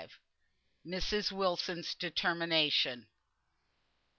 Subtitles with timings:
[0.83, 1.31] MRS.
[1.31, 3.05] WILSON'S DETERMINATION.